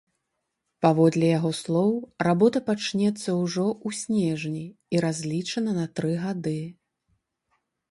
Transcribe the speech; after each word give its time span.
Паводле 0.85 1.27
яго 1.37 1.51
слоў, 1.57 1.91
работа 2.29 2.57
пачнецца 2.71 3.29
ўжо 3.41 3.67
ў 3.75 4.01
снежні 4.01 4.65
і 4.97 5.05
разлічана 5.07 5.71
на 5.79 5.85
тры 6.01 6.11
гады. 6.25 6.59